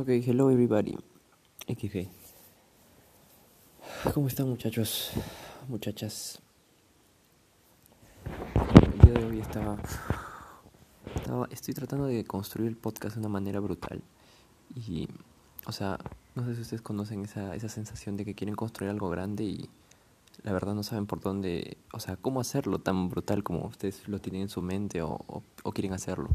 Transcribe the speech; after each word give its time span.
Ok, 0.00 0.08
hello 0.08 0.50
everybody. 0.50 0.96
XG. 1.68 2.08
¿Cómo 4.14 4.28
están 4.28 4.48
muchachos? 4.48 5.10
Muchachas. 5.68 6.40
El 8.24 8.98
día 8.98 9.12
de 9.12 9.26
hoy 9.26 9.40
estaba. 9.40 9.76
Estoy 11.50 11.74
tratando 11.74 12.06
de 12.06 12.24
construir 12.24 12.70
el 12.70 12.78
podcast 12.78 13.16
de 13.16 13.20
una 13.20 13.28
manera 13.28 13.60
brutal. 13.60 14.00
Y. 14.74 15.06
O 15.66 15.72
sea, 15.72 15.98
no 16.34 16.46
sé 16.46 16.54
si 16.54 16.62
ustedes 16.62 16.80
conocen 16.80 17.26
esa, 17.26 17.54
esa 17.54 17.68
sensación 17.68 18.16
de 18.16 18.24
que 18.24 18.34
quieren 18.34 18.54
construir 18.54 18.90
algo 18.90 19.10
grande 19.10 19.44
y 19.44 19.68
la 20.42 20.54
verdad 20.54 20.72
no 20.72 20.82
saben 20.82 21.04
por 21.04 21.20
dónde. 21.20 21.76
O 21.92 22.00
sea, 22.00 22.16
cómo 22.16 22.40
hacerlo 22.40 22.78
tan 22.78 23.10
brutal 23.10 23.42
como 23.42 23.66
ustedes 23.66 24.08
lo 24.08 24.18
tienen 24.18 24.40
en 24.40 24.48
su 24.48 24.62
mente 24.62 25.02
o 25.02 25.42
quieren 25.74 25.92
hacerlo. 25.92 26.30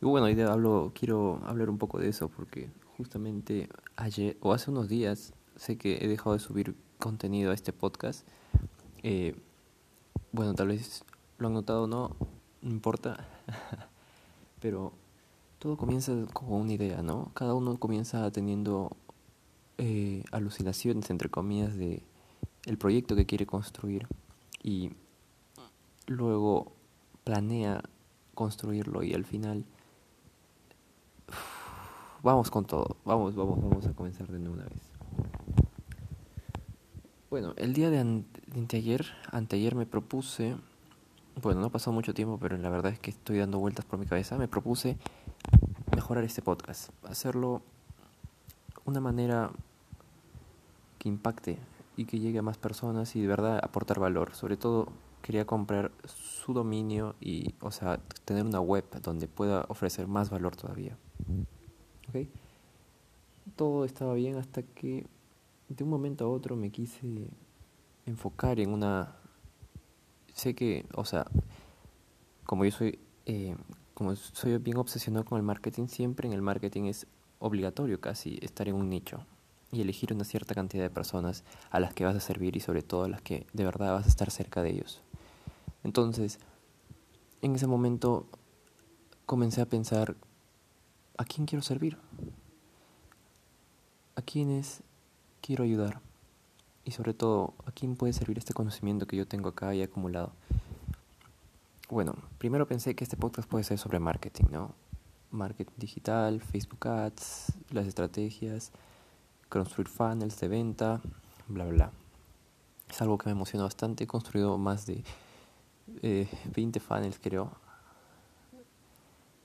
Y 0.00 0.04
bueno, 0.06 0.26
hoy 0.26 0.40
hablo, 0.42 0.92
quiero 0.94 1.40
hablar 1.44 1.68
un 1.68 1.78
poco 1.78 1.98
de 1.98 2.08
eso 2.08 2.28
porque 2.28 2.70
justamente 2.96 3.68
ayer 3.96 4.36
o 4.40 4.52
hace 4.52 4.70
unos 4.70 4.88
días 4.88 5.32
sé 5.56 5.76
que 5.76 5.98
he 6.00 6.06
dejado 6.06 6.34
de 6.34 6.38
subir 6.38 6.76
contenido 7.00 7.50
a 7.50 7.54
este 7.54 7.72
podcast. 7.72 8.26
Eh, 9.02 9.34
bueno, 10.30 10.54
tal 10.54 10.68
vez 10.68 11.04
lo 11.38 11.48
han 11.48 11.54
notado 11.54 11.84
o 11.84 11.86
no, 11.88 12.16
no 12.62 12.70
importa. 12.70 13.26
Pero 14.60 14.92
todo 15.58 15.76
comienza 15.76 16.12
con 16.32 16.52
una 16.52 16.72
idea, 16.72 17.02
¿no? 17.02 17.32
Cada 17.34 17.54
uno 17.54 17.76
comienza 17.78 18.30
teniendo 18.30 18.96
eh, 19.78 20.22
alucinaciones, 20.30 21.10
entre 21.10 21.28
comillas, 21.28 21.76
de 21.76 22.04
el 22.66 22.78
proyecto 22.78 23.16
que 23.16 23.26
quiere 23.26 23.46
construir 23.46 24.06
y 24.62 24.92
luego 26.06 26.72
planea 27.24 27.82
construirlo 28.34 29.02
y 29.02 29.14
al 29.14 29.24
final 29.24 29.64
vamos 32.28 32.50
con 32.50 32.66
todo. 32.66 32.96
Vamos, 33.06 33.34
vamos, 33.34 33.58
vamos 33.62 33.86
a 33.86 33.92
comenzar 33.94 34.28
de 34.28 34.48
una 34.48 34.64
vez. 34.64 34.82
Bueno, 37.30 37.54
el 37.56 37.72
día 37.72 37.88
de, 37.88 37.98
anteayer, 37.98 39.06
anteayer 39.32 39.74
me 39.74 39.86
propuse, 39.86 40.56
bueno, 41.42 41.60
no 41.60 41.70
pasó 41.70 41.90
mucho 41.90 42.12
tiempo, 42.12 42.38
pero 42.38 42.58
la 42.58 42.68
verdad 42.68 42.92
es 42.92 42.98
que 42.98 43.10
estoy 43.10 43.38
dando 43.38 43.58
vueltas 43.58 43.84
por 43.86 43.98
mi 43.98 44.06
cabeza, 44.06 44.36
me 44.36 44.48
propuse 44.48 44.98
mejorar 45.94 46.24
este 46.24 46.42
podcast, 46.42 46.90
hacerlo 47.04 47.62
una 48.84 49.00
manera 49.00 49.50
que 50.98 51.08
impacte 51.08 51.58
y 51.96 52.04
que 52.04 52.18
llegue 52.18 52.40
a 52.40 52.42
más 52.42 52.58
personas 52.58 53.16
y 53.16 53.22
de 53.22 53.26
verdad 53.26 53.58
aportar 53.62 53.98
valor. 53.98 54.34
Sobre 54.34 54.56
todo 54.56 54.88
quería 55.22 55.46
comprar 55.46 55.92
su 56.06 56.52
dominio 56.52 57.14
y, 57.20 57.54
o 57.60 57.70
sea, 57.70 58.00
tener 58.24 58.44
una 58.44 58.60
web 58.60 58.84
donde 59.02 59.28
pueda 59.28 59.64
ofrecer 59.68 60.06
más 60.06 60.30
valor 60.30 60.56
todavía. 60.56 60.96
¿Okay? 62.08 62.28
Todo 63.56 63.84
estaba 63.84 64.14
bien 64.14 64.36
hasta 64.36 64.62
que 64.62 65.06
de 65.68 65.84
un 65.84 65.90
momento 65.90 66.24
a 66.24 66.28
otro 66.28 66.56
me 66.56 66.70
quise 66.70 67.28
enfocar 68.06 68.60
en 68.60 68.70
una... 68.70 69.16
Sé 70.32 70.54
que, 70.54 70.86
o 70.94 71.04
sea, 71.04 71.26
como 72.44 72.64
yo 72.64 72.70
soy, 72.70 72.98
eh, 73.26 73.56
como 73.94 74.14
soy 74.16 74.56
bien 74.58 74.78
obsesionado 74.78 75.24
con 75.24 75.36
el 75.36 75.42
marketing, 75.42 75.88
siempre 75.88 76.26
en 76.26 76.32
el 76.32 76.42
marketing 76.42 76.84
es 76.84 77.06
obligatorio 77.40 78.00
casi 78.00 78.38
estar 78.42 78.68
en 78.68 78.74
un 78.74 78.88
nicho 78.88 79.24
y 79.70 79.82
elegir 79.82 80.12
una 80.12 80.24
cierta 80.24 80.54
cantidad 80.54 80.82
de 80.82 80.90
personas 80.90 81.44
a 81.70 81.80
las 81.80 81.92
que 81.92 82.04
vas 82.04 82.16
a 82.16 82.20
servir 82.20 82.56
y 82.56 82.60
sobre 82.60 82.82
todo 82.82 83.04
a 83.04 83.08
las 83.08 83.20
que 83.20 83.46
de 83.52 83.64
verdad 83.64 83.92
vas 83.92 84.06
a 84.06 84.08
estar 84.08 84.30
cerca 84.30 84.62
de 84.62 84.70
ellos. 84.70 85.02
Entonces, 85.84 86.38
en 87.42 87.54
ese 87.54 87.66
momento 87.66 88.26
comencé 89.26 89.60
a 89.60 89.66
pensar 89.66 90.16
¿A 91.18 91.24
quién 91.24 91.46
quiero 91.46 91.62
servir? 91.62 91.98
¿A 94.14 94.22
quiénes 94.22 94.84
quiero 95.42 95.64
ayudar? 95.64 96.00
Y 96.84 96.92
sobre 96.92 97.12
todo, 97.12 97.54
¿a 97.66 97.72
quién 97.72 97.96
puede 97.96 98.12
servir 98.12 98.38
este 98.38 98.54
conocimiento 98.54 99.08
que 99.08 99.16
yo 99.16 99.26
tengo 99.26 99.48
acá 99.48 99.74
y 99.74 99.82
acumulado? 99.82 100.30
Bueno, 101.90 102.14
primero 102.38 102.68
pensé 102.68 102.94
que 102.94 103.02
este 103.02 103.16
podcast 103.16 103.48
puede 103.48 103.64
ser 103.64 103.78
sobre 103.78 103.98
marketing, 103.98 104.44
¿no? 104.52 104.74
Marketing 105.32 105.74
digital, 105.76 106.40
Facebook 106.40 106.86
Ads, 106.86 107.52
las 107.72 107.88
estrategias, 107.88 108.70
construir 109.48 109.88
funnels 109.88 110.38
de 110.38 110.46
venta, 110.46 111.00
bla, 111.48 111.64
bla. 111.64 111.90
Es 112.88 113.02
algo 113.02 113.18
que 113.18 113.26
me 113.26 113.32
emociona 113.32 113.64
bastante. 113.64 114.04
He 114.04 114.06
construido 114.06 114.56
más 114.56 114.86
de 114.86 115.02
eh, 116.02 116.28
20 116.54 116.78
funnels, 116.78 117.18
creo. 117.20 117.50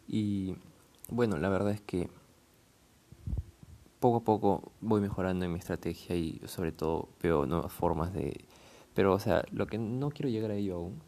Y 0.08 0.56
bueno, 1.10 1.38
la 1.38 1.50
verdad 1.50 1.72
es 1.72 1.82
que 1.82 2.10
poco 4.00 4.18
a 4.18 4.24
poco 4.24 4.72
voy 4.82 5.00
mejorando 5.00 5.46
en 5.46 5.54
mi 5.54 5.60
estrategia 5.60 6.16
y 6.16 6.42
sobre 6.46 6.72
todo 6.72 7.10
veo 7.22 7.46
nuevas 7.46 7.72
formas 7.72 8.14
de... 8.14 8.46
Pero, 8.94 9.14
o 9.14 9.20
sea, 9.20 9.44
lo 9.52 9.66
que 9.66 9.78
no 9.78 10.10
quiero 10.10 10.30
llegar 10.30 10.52
a 10.52 10.56
ello 10.56 10.76
aún, 10.76 11.02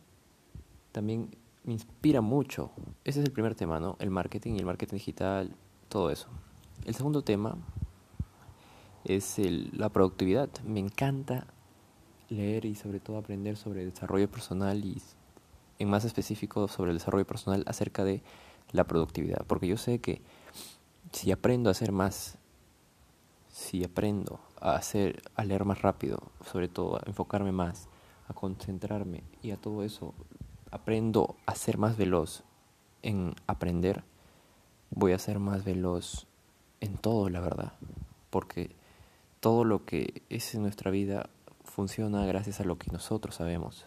también 0.91 1.35
me 1.65 1.73
inspira 1.73 2.21
mucho. 2.21 2.71
Ese 3.03 3.19
es 3.19 3.25
el 3.25 3.31
primer 3.31 3.53
tema, 3.55 3.79
¿no? 3.79 3.97
El 3.99 4.11
marketing 4.11 4.53
y 4.53 4.59
el 4.59 4.65
marketing 4.65 4.95
digital, 4.95 5.53
todo 5.89 6.09
eso. 6.09 6.27
El 6.85 6.95
segundo 6.95 7.21
tema 7.21 7.57
es 9.03 9.39
el, 9.39 9.71
la 9.73 9.89
productividad. 9.89 10.49
Me 10.63 10.79
encanta 10.79 11.47
leer 12.29 12.65
y 12.65 12.75
sobre 12.75 12.99
todo 12.99 13.17
aprender 13.17 13.57
sobre 13.57 13.85
desarrollo 13.85 14.29
personal 14.29 14.83
y 14.83 15.01
en 15.79 15.89
más 15.89 16.05
específico 16.05 16.67
sobre 16.67 16.91
el 16.91 16.97
desarrollo 16.97 17.25
personal 17.25 17.63
acerca 17.67 18.03
de 18.03 18.21
la 18.71 18.85
productividad, 18.85 19.45
porque 19.47 19.67
yo 19.67 19.77
sé 19.77 19.99
que 19.99 20.21
si 21.11 21.31
aprendo 21.31 21.69
a 21.69 21.71
hacer 21.71 21.91
más, 21.91 22.37
si 23.49 23.83
aprendo 23.83 24.39
a 24.59 24.75
hacer, 24.75 25.21
a 25.35 25.45
leer 25.45 25.65
más 25.65 25.81
rápido, 25.81 26.19
sobre 26.51 26.67
todo 26.67 26.97
a 26.97 27.03
enfocarme 27.05 27.51
más, 27.51 27.87
a 28.27 28.33
concentrarme 28.33 29.23
y 29.41 29.51
a 29.51 29.57
todo 29.57 29.83
eso, 29.83 30.13
aprendo 30.71 31.35
a 31.45 31.55
ser 31.55 31.77
más 31.77 31.95
veloz 31.95 32.43
en 33.01 33.33
aprender, 33.47 34.03
voy 34.89 35.13
a 35.13 35.19
ser 35.19 35.39
más 35.39 35.63
veloz 35.63 36.27
en 36.81 36.97
todo, 36.97 37.29
la 37.29 37.39
verdad, 37.39 37.73
porque 38.29 38.75
todo 39.39 39.63
lo 39.63 39.85
que 39.85 40.23
es 40.29 40.53
en 40.55 40.63
nuestra 40.63 40.91
vida 40.91 41.29
funciona 41.63 42.25
gracias 42.25 42.59
a 42.59 42.63
lo 42.63 42.77
que 42.77 42.91
nosotros 42.91 43.35
sabemos, 43.35 43.85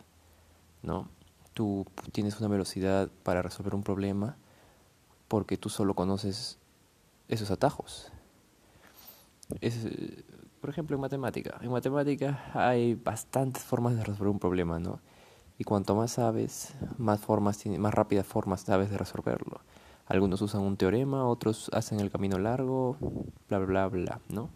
¿no? 0.83 1.09
Tú 1.53 1.85
tienes 2.13 2.39
una 2.39 2.49
velocidad 2.49 3.11
para 3.25 3.43
resolver 3.43 3.75
un 3.75 3.83
problema 3.83 4.37
porque 5.29 5.57
tú 5.57 5.69
solo 5.69 5.95
conoces 5.95 6.59
esos 7.29 7.51
atajos. 7.51 8.11
Es, 9.61 9.87
por 10.61 10.71
ejemplo, 10.71 10.97
en 10.97 11.01
matemática. 11.01 11.59
En 11.61 11.71
matemática 11.71 12.51
hay 12.55 12.95
bastantes 12.95 13.63
formas 13.63 13.97
de 13.97 14.05
resolver 14.05 14.29
un 14.29 14.39
problema, 14.39 14.79
¿no? 14.79 15.01
Y 15.59 15.65
cuanto 15.65 15.95
más 15.95 16.13
sabes, 16.13 16.75
más 16.99 17.21
formas, 17.21 17.65
más 17.67 17.95
rápidas 17.95 18.27
formas 18.27 18.63
sabes 18.63 18.91
de 18.91 18.99
resolverlo. 18.99 19.61
Algunos 20.07 20.41
usan 20.41 20.63
un 20.63 20.77
teorema, 20.77 21.27
otros 21.27 21.71
hacen 21.75 22.01
el 22.01 22.11
camino 22.11 22.39
largo, 22.39 22.97
bla, 23.49 23.59
bla, 23.59 23.89
bla, 23.89 24.21
¿no? 24.29 24.51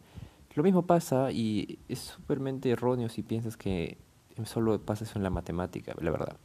Lo 0.54 0.62
mismo 0.62 0.82
pasa 0.86 1.32
y 1.32 1.78
es 1.88 1.98
supermente 1.98 2.70
erróneo 2.70 3.08
si 3.08 3.22
piensas 3.22 3.56
que 3.56 3.98
solo 4.44 4.80
pasa 4.80 5.04
eso 5.04 5.18
en 5.18 5.24
la 5.24 5.30
matemática, 5.30 5.94
la 5.98 6.10
verdad. 6.10 6.36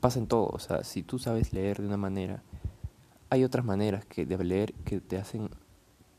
Pasa 0.00 0.18
en 0.18 0.26
todo, 0.26 0.48
o 0.48 0.58
sea, 0.58 0.84
si 0.84 1.02
tú 1.02 1.18
sabes 1.18 1.52
leer 1.52 1.80
de 1.80 1.86
una 1.86 1.96
manera 1.96 2.42
hay 3.34 3.44
otras 3.44 3.64
maneras 3.64 4.04
que 4.06 4.26
de 4.26 4.42
leer 4.42 4.72
que 4.84 5.00
te 5.00 5.18
hacen 5.18 5.50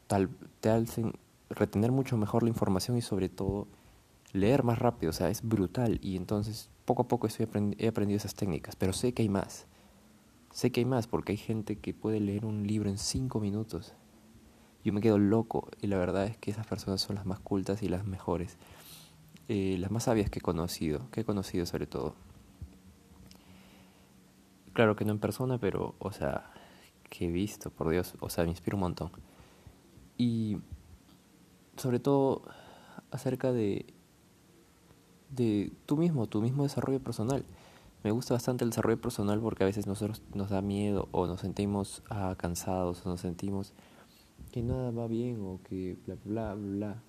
tal 0.08 0.30
te 0.60 0.70
hacen 0.70 1.14
retener 1.50 1.92
mucho 1.92 2.18
mejor 2.18 2.44
la 2.44 2.50
información 2.50 2.98
y 2.98 3.02
sobre 3.02 3.30
todo 3.30 3.68
leer 4.34 4.64
más 4.64 4.80
rápido, 4.80 5.12
o 5.12 5.14
sea, 5.14 5.30
es 5.30 5.42
brutal 5.42 6.00
y 6.02 6.18
entonces 6.18 6.70
poco 6.84 7.04
a 7.04 7.08
poco 7.08 7.28
estoy 7.28 7.48
he 7.78 7.88
aprendido 7.88 8.18
esas 8.18 8.36
técnicas, 8.36 8.76
pero 8.76 8.94
sé 8.94 9.14
que 9.14 9.24
hay 9.24 9.30
más. 9.30 9.66
Sé 10.52 10.72
que 10.72 10.82
hay 10.82 10.86
más 10.86 11.08
porque 11.08 11.34
hay 11.34 11.38
gente 11.38 11.78
que 11.78 11.94
puede 11.94 12.20
leer 12.20 12.46
un 12.46 12.66
libro 12.68 12.90
en 12.90 12.98
cinco 12.98 13.40
minutos. 13.40 13.94
Yo 14.84 14.94
me 14.94 15.02
quedo 15.02 15.18
loco 15.18 15.70
y 15.82 15.88
la 15.88 15.98
verdad 15.98 16.26
es 16.26 16.38
que 16.38 16.52
esas 16.52 16.68
personas 16.68 17.02
son 17.02 17.16
las 17.16 17.26
más 17.26 17.40
cultas 17.40 17.82
y 17.82 17.90
las 17.90 18.06
mejores, 18.06 18.58
eh, 19.48 19.78
las 19.80 19.92
más 19.92 20.04
sabias 20.04 20.30
que 20.30 20.40
he 20.40 20.42
conocido, 20.42 21.10
que 21.12 21.22
he 21.22 21.26
conocido 21.26 21.66
sobre 21.66 21.88
todo. 21.88 22.14
Claro 24.74 24.96
que 24.96 25.06
no 25.06 25.14
en 25.14 25.20
persona, 25.20 25.58
pero, 25.58 25.96
o 26.00 26.12
sea, 26.12 26.52
que 27.18 27.26
he 27.26 27.32
visto, 27.32 27.70
por 27.70 27.90
Dios, 27.90 28.16
o 28.20 28.30
sea, 28.30 28.44
me 28.44 28.50
inspira 28.50 28.76
un 28.76 28.82
montón. 28.82 29.12
Y 30.18 30.58
sobre 31.78 32.00
todo 32.00 32.44
acerca 33.12 33.52
de, 33.52 33.86
de 35.30 35.72
tú 35.86 35.98
mismo, 35.98 36.28
tu 36.28 36.42
mismo 36.42 36.64
desarrollo 36.64 37.00
personal. 37.00 37.46
Me 38.04 38.12
gusta 38.12 38.36
bastante 38.36 38.64
el 38.64 38.70
desarrollo 38.70 39.02
personal 39.02 39.40
porque 39.40 39.64
a 39.64 39.66
veces 39.66 39.88
nosotros 39.88 40.22
nos 40.34 40.50
da 40.50 40.62
miedo 40.62 41.08
o 41.12 41.26
nos 41.26 41.42
sentimos 41.42 42.04
ah, 42.10 42.36
cansados 42.38 43.06
o 43.06 43.10
nos 43.10 43.22
sentimos 43.22 43.74
que 44.52 44.62
nada 44.62 44.92
va 44.92 45.08
bien 45.08 45.42
o 45.42 45.60
que 45.68 45.98
bla, 46.06 46.16
bla, 46.24 46.54
bla. 46.54 47.04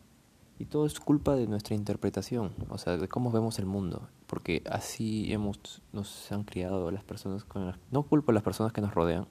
Y 0.58 0.64
todo 0.64 0.86
es 0.86 0.98
culpa 0.98 1.36
de 1.36 1.46
nuestra 1.46 1.74
interpretación, 1.74 2.54
o 2.70 2.78
sea, 2.78 2.96
de 2.96 3.08
cómo 3.08 3.30
vemos 3.30 3.58
el 3.58 3.66
mundo, 3.66 4.08
porque 4.26 4.62
así 4.70 5.30
hemos 5.30 5.82
nos 5.92 6.32
han 6.32 6.44
criado 6.44 6.90
las 6.90 7.04
personas 7.04 7.44
con 7.44 7.66
las, 7.66 7.76
no 7.90 8.04
culpo 8.04 8.30
a 8.30 8.34
las 8.34 8.42
personas 8.42 8.72
que 8.72 8.80
nos 8.80 8.94
rodean, 8.94 9.26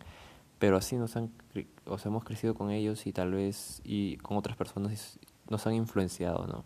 pero 0.60 0.78
así 0.78 0.96
nos 0.96 1.16
han, 1.16 1.32
o 1.86 1.98
sea, 1.98 2.10
hemos 2.10 2.24
crecido 2.24 2.56
con 2.56 2.72
ellos 2.72 3.06
y 3.08 3.14
tal 3.14 3.32
vez 3.32 3.82
y 3.84 4.18
con 4.18 4.38
otras 4.38 4.56
personas 4.56 5.20
nos 5.50 5.68
han 5.68 5.74
influenciado, 5.74 6.48
¿no? 6.48 6.64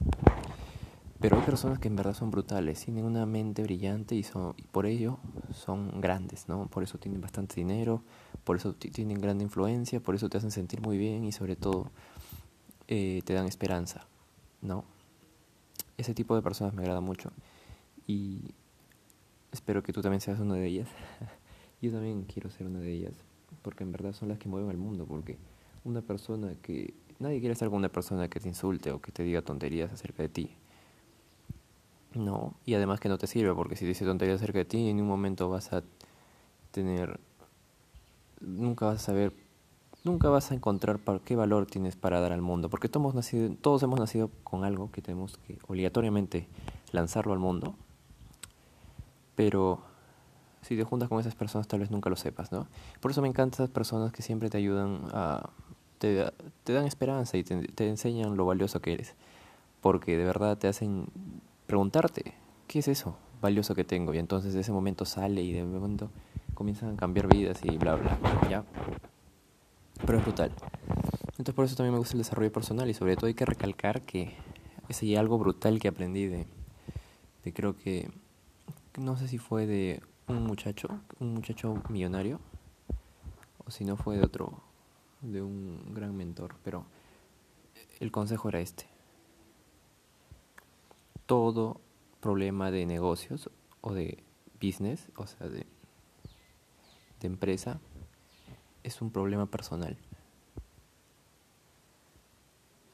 Pero 1.20 1.38
hay 1.38 1.44
personas 1.44 1.80
que 1.80 1.90
en 1.90 1.98
verdad 1.98 2.14
son 2.14 2.32
brutales, 2.32 2.86
tienen 2.86 3.04
una 3.04 3.26
mente 3.26 3.62
brillante 3.62 4.16
y, 4.16 4.24
son, 4.24 4.54
y 4.56 4.64
por 4.64 4.86
ello 4.86 5.20
son 5.54 6.00
grandes, 6.00 6.48
¿no? 6.48 6.68
Por 6.68 6.84
eso 6.84 6.98
tienen 6.98 7.20
bastante 7.20 7.56
dinero, 7.56 8.04
por 8.46 8.56
eso 8.56 8.74
tienen 8.74 9.20
gran 9.20 9.42
influencia, 9.42 10.00
por 10.00 10.16
eso 10.16 10.30
te 10.30 10.38
hacen 10.38 10.52
sentir 10.52 10.82
muy 10.82 10.98
bien 10.98 11.26
y 11.26 11.34
sobre 11.34 11.58
todo 11.58 11.92
eh, 12.88 13.22
te 13.26 13.34
dan 13.34 13.48
esperanza, 13.48 14.08
¿no? 14.62 14.86
Ese 15.98 16.14
tipo 16.14 16.36
de 16.36 16.42
personas 16.42 16.74
me 16.74 16.84
agrada 16.84 17.02
mucho 17.02 17.34
y 18.08 18.54
espero 19.52 19.84
que 19.84 19.92
tú 19.92 20.02
también 20.02 20.22
seas 20.22 20.40
una 20.40 20.54
de 20.54 20.68
ellas. 20.68 20.88
Yo 21.82 21.92
también 21.92 22.24
quiero 22.24 22.50
ser 22.50 22.68
una 22.68 22.80
de 22.80 22.94
ellas 22.94 23.29
porque 23.62 23.84
en 23.84 23.92
verdad 23.92 24.14
son 24.14 24.30
las 24.30 24.38
que 24.38 24.50
mueven 24.50 24.72
el 24.72 24.78
mundo, 24.78 25.06
porque 25.06 25.38
una 25.84 26.02
persona 26.02 26.54
que... 26.62 26.94
Nadie 27.20 27.40
quiere 27.40 27.52
estar 27.52 27.68
con 27.68 27.80
una 27.80 27.90
persona 27.90 28.30
que 28.30 28.40
te 28.40 28.48
insulte 28.48 28.92
o 28.92 29.02
que 29.02 29.12
te 29.12 29.24
diga 29.24 29.42
tonterías 29.42 29.92
acerca 29.92 30.24
de 30.24 30.30
ti 30.30 30.56
no, 32.14 32.56
y 32.66 32.74
además 32.74 33.00
que 33.00 33.10
no 33.10 33.18
te 33.18 33.28
sirve, 33.28 33.54
porque 33.54 33.76
si 33.76 33.86
dice 33.86 34.06
tonterías 34.06 34.42
acerca 34.42 34.60
de 34.60 34.66
ti, 34.66 34.90
en 34.90 35.00
un 35.00 35.08
momento 35.08 35.50
vas 35.50 35.74
a 35.74 35.84
tener. 36.72 37.20
Nunca 38.40 38.86
vas 38.88 38.96
a 38.96 39.06
saber. 39.06 39.34
Nunca 40.04 40.30
vas 40.30 40.52
a 40.52 40.56
encontrar 40.56 40.98
para 40.98 41.20
qué 41.20 41.36
valor 41.36 41.66
tienes 41.66 41.96
para 41.96 42.20
dar 42.20 42.32
al 42.32 42.42
mundo, 42.42 42.70
porque 42.70 42.88
todos, 42.88 43.14
nacido, 43.14 43.54
todos 43.62 43.84
hemos 43.84 44.00
nacido 44.00 44.32
con 44.44 44.64
algo 44.64 44.92
que 44.92 45.02
tenemos 45.02 45.38
que 45.40 45.60
obligatoriamente 45.68 46.48
lanzarlo 46.92 47.34
al 47.34 47.40
mundo. 47.40 47.76
Pero 49.36 49.82
si 50.62 50.76
te 50.76 50.84
juntas 50.84 51.10
con 51.10 51.20
esas 51.20 51.36
personas, 51.36 51.68
tal 51.68 51.80
vez 51.80 51.92
nunca 51.92 52.10
lo 52.10 52.16
sepas, 52.16 52.52
¿no? 52.52 52.68
Por 53.00 53.12
eso 53.12 53.22
me 53.22 53.28
encantan 53.28 53.64
esas 53.64 53.70
personas 53.70 54.12
que 54.12 54.22
siempre 54.22 54.50
te 54.50 54.58
ayudan 54.58 55.02
a. 55.14 55.50
te, 56.00 56.32
dan 56.66 56.86
esperanza 56.86 57.38
y 57.38 57.44
te, 57.44 57.88
enseñan 57.88 58.38
lo 58.38 58.46
valioso 58.46 58.82
que 58.82 58.94
eres, 58.94 59.16
porque 59.82 60.18
de 60.18 60.26
verdad 60.26 60.58
te 60.58 60.68
hacen 60.68 61.08
preguntarte, 61.68 62.34
¿qué 62.68 62.80
es 62.80 62.88
eso 62.88 63.16
valioso 63.42 63.76
que 63.76 63.84
tengo? 63.84 64.14
Y 64.14 64.18
entonces 64.18 64.54
de 64.54 64.62
ese 64.62 64.72
momento 64.72 65.06
sale 65.06 65.42
y 65.42 65.54
de 65.54 65.64
momento 65.64 66.10
comienzan 66.54 66.94
a 66.94 66.98
cambiar 66.98 67.28
vidas 67.28 67.60
y 67.64 67.78
bla, 67.78 67.96
bla, 67.96 68.18
¿ya? 68.50 68.64
Pero 70.06 70.18
es 70.18 70.24
brutal. 70.24 70.52
Entonces 71.32 71.56
por 71.56 71.66
eso 71.66 71.76
también 71.76 71.94
me 71.94 72.00
gusta 72.00 72.14
el 72.14 72.20
desarrollo 72.20 72.52
personal 72.52 72.90
y 72.90 72.94
sobre 72.94 73.16
todo 73.16 73.28
hay 73.28 73.34
que 73.34 73.46
recalcar 73.46 74.02
que 74.02 74.34
es 74.90 75.18
algo 75.18 75.38
brutal 75.38 75.80
que 75.80 75.88
aprendí 75.88 76.26
de, 76.26 76.48
de 77.44 77.54
creo 77.54 77.78
que, 77.78 78.10
no 78.98 79.16
sé 79.18 79.28
si 79.28 79.38
fue 79.38 79.66
de 79.66 80.02
un 80.30 80.44
muchacho, 80.44 80.88
un 81.20 81.34
muchacho 81.34 81.82
millonario, 81.90 82.40
o 83.66 83.72
si 83.72 83.84
no 83.84 83.98
fue 83.98 84.18
de 84.18 84.24
otro, 84.24 84.62
de 85.22 85.42
un 85.42 85.94
gran 85.94 86.16
mentor, 86.16 86.56
pero 86.64 86.86
el 88.00 88.12
consejo 88.12 88.50
era 88.50 88.60
este 88.60 88.88
todo 91.26 91.80
problema 92.22 92.72
de 92.72 92.86
negocios 92.86 93.50
o 93.82 93.94
de 93.94 94.24
business, 94.60 95.10
o 95.16 95.28
sea, 95.28 95.48
de, 95.48 95.68
de 97.20 97.28
empresa, 97.28 97.80
es 98.84 99.02
un 99.02 99.12
problema 99.12 99.46
personal. 99.46 99.98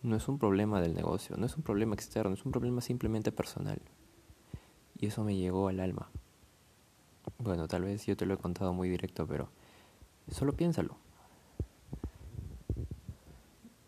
No 0.04 0.16
es 0.16 0.28
un 0.28 0.38
problema 0.38 0.82
del 0.82 0.94
negocio, 0.94 1.38
no 1.38 1.46
es 1.46 1.56
un 1.56 1.64
problema 1.64 1.96
externo, 1.96 2.34
es 2.34 2.46
un 2.46 2.52
problema 2.52 2.82
simplemente 2.82 3.32
personal. 3.32 3.82
Y 5.00 5.08
eso 5.08 5.24
me 5.24 5.36
llegó 5.36 5.68
al 5.70 5.80
alma. 5.80 6.12
Bueno, 7.38 7.68
tal 7.68 7.84
vez 7.84 8.06
yo 8.06 8.16
te 8.16 8.26
lo 8.26 8.34
he 8.34 8.38
contado 8.38 8.74
muy 8.74 8.90
directo, 8.90 9.28
pero 9.28 9.50
solo 10.30 10.54
piénsalo. 10.54 10.98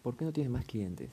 ¿Por 0.01 0.15
qué 0.15 0.25
no 0.25 0.33
tienes 0.33 0.51
más 0.51 0.65
clientes? 0.65 1.11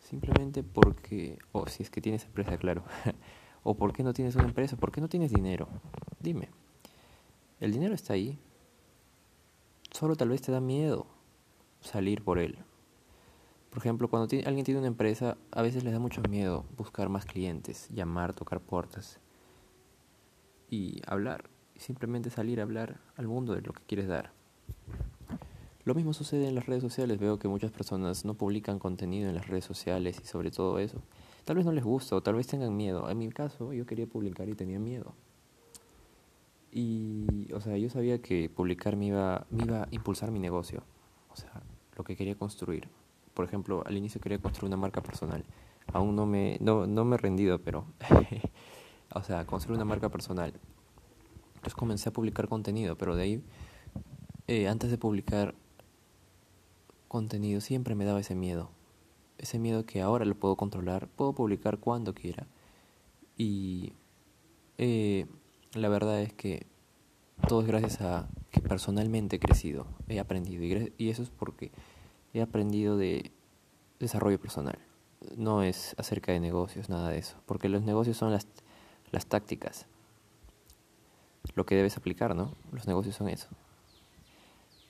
Simplemente 0.00 0.62
porque, 0.62 1.38
o 1.52 1.66
si 1.66 1.82
es 1.82 1.90
que 1.90 2.00
tienes 2.00 2.24
empresa, 2.24 2.56
claro. 2.56 2.84
o 3.62 3.74
por 3.76 3.92
qué 3.92 4.02
no 4.02 4.12
tienes 4.12 4.36
una 4.36 4.44
empresa, 4.44 4.76
por 4.76 4.92
qué 4.92 5.00
no 5.00 5.08
tienes 5.08 5.30
dinero. 5.30 5.68
Dime, 6.20 6.48
el 7.60 7.72
dinero 7.72 7.94
está 7.94 8.14
ahí. 8.14 8.38
Solo 9.90 10.16
tal 10.16 10.30
vez 10.30 10.40
te 10.42 10.52
da 10.52 10.60
miedo 10.60 11.06
salir 11.80 12.22
por 12.22 12.38
él. 12.38 12.58
Por 13.70 13.78
ejemplo, 13.78 14.08
cuando 14.08 14.34
alguien 14.46 14.64
tiene 14.64 14.80
una 14.80 14.88
empresa, 14.88 15.36
a 15.50 15.62
veces 15.62 15.84
le 15.84 15.92
da 15.92 15.98
mucho 15.98 16.22
miedo 16.22 16.64
buscar 16.76 17.08
más 17.08 17.26
clientes, 17.26 17.88
llamar, 17.90 18.32
tocar 18.32 18.60
puertas 18.60 19.20
y 20.70 21.00
hablar. 21.06 21.50
Simplemente 21.76 22.30
salir 22.30 22.60
a 22.60 22.64
hablar 22.64 23.00
al 23.16 23.28
mundo 23.28 23.54
de 23.54 23.62
lo 23.62 23.72
que 23.72 23.82
quieres 23.86 24.08
dar. 24.08 24.32
Lo 25.84 25.94
mismo 25.94 26.12
sucede 26.12 26.48
en 26.48 26.54
las 26.54 26.66
redes 26.66 26.82
sociales. 26.82 27.18
Veo 27.18 27.38
que 27.38 27.48
muchas 27.48 27.70
personas 27.70 28.24
no 28.24 28.34
publican 28.34 28.78
contenido 28.78 29.28
en 29.28 29.34
las 29.34 29.46
redes 29.46 29.64
sociales 29.64 30.20
y 30.22 30.26
sobre 30.26 30.50
todo 30.50 30.78
eso. 30.78 31.00
Tal 31.44 31.56
vez 31.56 31.64
no 31.64 31.72
les 31.72 31.84
gusta 31.84 32.14
o 32.16 32.22
tal 32.22 32.34
vez 32.34 32.46
tengan 32.46 32.76
miedo. 32.76 33.08
En 33.08 33.16
mi 33.16 33.30
caso, 33.30 33.72
yo 33.72 33.86
quería 33.86 34.06
publicar 34.06 34.48
y 34.48 34.54
tenía 34.54 34.78
miedo. 34.78 35.14
Y, 36.70 37.50
o 37.54 37.60
sea, 37.60 37.78
yo 37.78 37.88
sabía 37.88 38.20
que 38.20 38.50
publicar 38.50 38.96
me 38.96 39.06
iba, 39.06 39.46
me 39.48 39.64
iba 39.64 39.84
a 39.84 39.88
impulsar 39.90 40.30
mi 40.30 40.38
negocio. 40.38 40.82
O 41.30 41.36
sea, 41.36 41.62
lo 41.96 42.04
que 42.04 42.16
quería 42.16 42.34
construir. 42.34 42.88
Por 43.32 43.46
ejemplo, 43.46 43.82
al 43.86 43.96
inicio 43.96 44.20
quería 44.20 44.38
construir 44.38 44.68
una 44.68 44.76
marca 44.76 45.02
personal. 45.02 45.44
Aún 45.92 46.14
no 46.16 46.26
me, 46.26 46.58
no, 46.60 46.86
no 46.86 47.04
me 47.04 47.14
he 47.14 47.18
rendido, 47.18 47.60
pero... 47.60 47.86
o 49.14 49.22
sea, 49.22 49.46
construir 49.46 49.76
una 49.76 49.84
marca 49.84 50.08
personal. 50.08 50.52
Entonces 51.54 51.74
comencé 51.74 52.08
a 52.08 52.12
publicar 52.12 52.48
contenido, 52.48 52.96
pero 52.96 53.16
de 53.16 53.22
ahí, 53.22 53.42
eh, 54.46 54.68
antes 54.68 54.90
de 54.90 54.98
publicar, 54.98 55.54
contenido 57.08 57.60
siempre 57.60 57.94
me 57.94 58.04
daba 58.04 58.20
ese 58.20 58.34
miedo. 58.34 58.70
Ese 59.38 59.58
miedo 59.58 59.84
que 59.86 60.00
ahora 60.00 60.24
lo 60.24 60.34
puedo 60.34 60.56
controlar, 60.56 61.08
puedo 61.08 61.32
publicar 61.32 61.78
cuando 61.78 62.14
quiera. 62.14 62.46
Y 63.36 63.92
eh, 64.78 65.26
la 65.74 65.88
verdad 65.88 66.20
es 66.20 66.32
que 66.32 66.66
todo 67.48 67.60
es 67.62 67.66
gracias 67.66 68.00
a 68.00 68.28
que 68.50 68.60
personalmente 68.60 69.36
he 69.36 69.38
crecido, 69.38 69.86
he 70.08 70.18
aprendido. 70.20 70.64
Y, 70.64 70.92
y 70.98 71.10
eso 71.10 71.22
es 71.22 71.30
porque 71.30 71.70
he 72.34 72.40
aprendido 72.40 72.96
de 72.96 73.32
desarrollo 73.98 74.40
personal. 74.40 74.78
No 75.36 75.62
es 75.62 75.94
acerca 75.98 76.32
de 76.32 76.40
negocios, 76.40 76.88
nada 76.88 77.10
de 77.10 77.18
eso. 77.18 77.36
Porque 77.46 77.68
los 77.68 77.82
negocios 77.82 78.16
son 78.16 78.32
las, 78.32 78.46
las 79.12 79.26
tácticas. 79.26 79.86
Lo 81.54 81.66
que 81.66 81.74
debes 81.74 81.96
aplicar, 81.96 82.34
¿no? 82.34 82.54
Los 82.72 82.86
negocios 82.86 83.16
son 83.16 83.28
eso. 83.28 83.48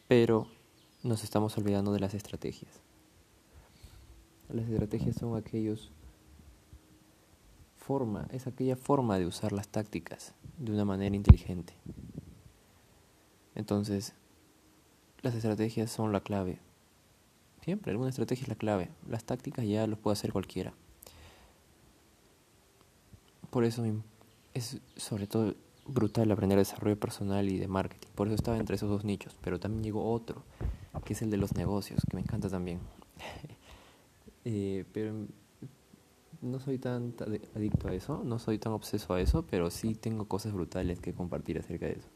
Pero 0.06 0.49
nos 1.03 1.25
estamos 1.25 1.56
olvidando 1.59 1.93
de 1.93 2.00
las 2.00 2.15
estrategias. 2.15 2.81
Las 4.48 4.69
estrategias 4.69 5.17
son 5.17 5.37
aquellos 5.37 5.91
forma, 7.77 8.27
es 8.32 8.46
aquella 8.46 8.77
forma 8.77 9.19
de 9.19 9.27
usar 9.27 9.53
las 9.53 9.69
tácticas 9.69 10.34
de 10.58 10.72
una 10.72 10.84
manera 10.84 11.17
inteligente. 11.17 11.72
Entonces, 13.55 14.15
las 15.22 15.34
estrategias 15.34 15.91
son 15.91 16.13
la 16.13 16.20
clave. 16.20 16.60
Siempre, 17.63 17.91
alguna 17.91 18.10
estrategia 18.10 18.43
es 18.43 18.48
la 18.48 18.55
clave. 18.55 18.91
Las 19.08 19.25
tácticas 19.25 19.67
ya 19.67 19.87
los 19.87 19.98
puede 19.98 20.13
hacer 20.13 20.32
cualquiera. 20.32 20.75
Por 23.50 23.64
eso 23.64 23.84
es 24.55 24.81
sobre 24.96 25.26
todo 25.26 25.55
brutal 25.86 26.31
aprender 26.31 26.58
desarrollo 26.58 26.98
personal 26.98 27.48
y 27.48 27.58
de 27.58 27.69
marketing. 27.69 28.08
Por 28.14 28.26
eso 28.26 28.34
estaba 28.34 28.58
entre 28.58 28.76
esos 28.76 28.90
dos 28.90 29.05
nichos. 29.05 29.36
Pero 29.43 29.58
también 29.58 29.84
llegó 29.84 30.10
otro 30.10 30.44
que 31.05 31.12
es 31.14 31.22
el 31.22 31.31
de 31.31 31.36
los 31.36 31.55
negocios, 31.55 32.02
que 32.08 32.17
me 32.17 32.22
encanta 32.22 32.48
también. 32.48 32.81
Eh, 34.44 34.86
pero 34.94 35.12
no 36.40 36.58
soy 36.58 36.78
tan 36.78 37.12
adicto 37.55 37.88
a 37.88 37.93
eso, 37.93 38.22
no 38.24 38.38
soy 38.38 38.56
tan 38.58 38.72
obseso 38.72 39.12
a 39.12 39.20
eso, 39.20 39.44
pero 39.44 39.69
sí 39.69 39.94
tengo 39.94 40.26
cosas 40.26 40.55
brutales 40.55 41.00
que 41.00 41.12
compartir 41.12 41.58
acerca 41.58 41.84
de 41.84 41.93
eso. 41.93 42.08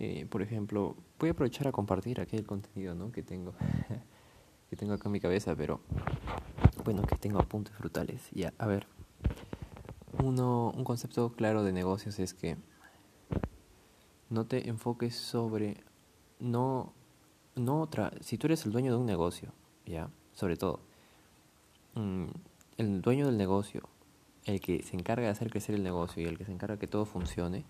Eh, 0.00 0.26
por 0.28 0.42
ejemplo, 0.42 0.96
voy 1.20 1.28
a 1.28 1.32
aprovechar 1.32 1.68
a 1.68 1.72
compartir 1.72 2.20
aquel 2.20 2.44
contenido 2.44 2.96
¿no? 2.96 3.12
que 3.12 3.22
tengo 3.22 3.54
que 4.70 4.74
tengo 4.74 4.94
acá 4.94 5.08
en 5.08 5.12
mi 5.12 5.20
cabeza, 5.20 5.54
pero 5.54 5.80
bueno, 6.84 7.02
que 7.02 7.14
tengo 7.14 7.38
apuntes 7.38 7.78
brutales. 7.78 8.28
Ya, 8.32 8.52
a 8.58 8.66
ver, 8.66 8.88
uno, 10.22 10.72
un 10.76 10.84
concepto 10.84 11.32
claro 11.32 11.62
de 11.62 11.72
negocios 11.72 12.18
es 12.18 12.34
que 12.34 12.56
no 14.28 14.46
te 14.46 14.68
enfoques 14.68 15.14
sobre 15.14 15.84
no 16.38 16.92
no 17.56 17.80
otra, 17.80 18.12
si 18.20 18.38
tú 18.38 18.46
eres 18.46 18.64
el 18.66 18.72
dueño 18.72 18.92
de 18.92 18.98
un 18.98 19.06
negocio, 19.06 19.52
ya, 19.86 20.10
sobre 20.32 20.56
todo, 20.56 20.80
mm, 21.94 22.26
el 22.76 23.02
dueño 23.02 23.26
del 23.26 23.38
negocio, 23.38 23.88
el 24.44 24.60
que 24.60 24.82
se 24.82 24.96
encarga 24.96 25.24
de 25.24 25.32
hacer 25.32 25.50
crecer 25.50 25.74
el 25.74 25.82
negocio 25.82 26.22
y 26.22 26.26
el 26.26 26.38
que 26.38 26.44
se 26.44 26.52
encarga 26.52 26.78
que 26.78 26.86
todo 26.86 27.06
funcione, 27.06 27.64